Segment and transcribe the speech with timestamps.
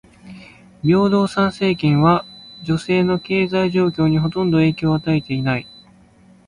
[0.81, 2.25] 平等参政権は
[2.63, 5.67] 女性の経済状況にほとんど影響を与えていない。